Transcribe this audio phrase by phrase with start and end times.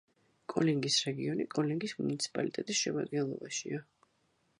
[0.51, 3.83] კოლინგის რეგიონი კოლინგის მუნიციპალიტეტის შემადგენლობაშია.